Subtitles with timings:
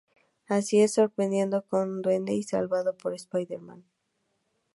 [0.47, 3.85] Allí es sorprendido por el Duende y salvado por Spiderman.